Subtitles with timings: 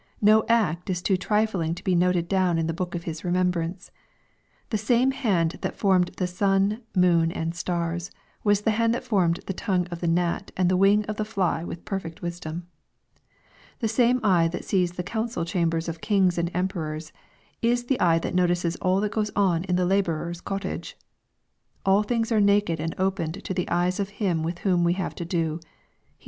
[0.19, 3.51] No act is too trifling to be uoied down in the book of His remem
[3.51, 3.91] brance.
[4.71, 8.09] The ^mme hand that formed the sun, moon, and stars,
[8.43, 11.23] was the hand that formed the tongue of the gnat and the wing of the
[11.23, 12.65] fly with perfect wisdom.
[13.77, 17.13] The same eye that sees the council chambers of kings and emperors,
[17.61, 20.97] is the eye that notices all that goes on in the laborer's cottage."
[21.85, 25.13] All things are naked and opened to the eyes of Him with whom we have
[25.13, 25.61] to do." (Heb.